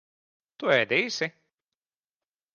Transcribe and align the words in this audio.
Tu 0.63 0.71
ēdīsi? 0.77 1.29